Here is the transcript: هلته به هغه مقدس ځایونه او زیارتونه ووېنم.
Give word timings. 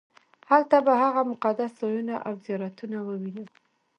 هلته 0.49 0.77
به 0.85 0.93
هغه 1.03 1.21
مقدس 1.31 1.71
ځایونه 1.81 2.15
او 2.27 2.33
زیارتونه 2.45 2.97
ووېنم. 3.01 3.47